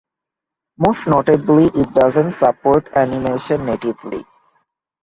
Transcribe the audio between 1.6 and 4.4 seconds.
it does not support animation natively.